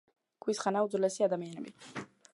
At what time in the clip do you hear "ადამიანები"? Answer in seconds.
1.29-2.07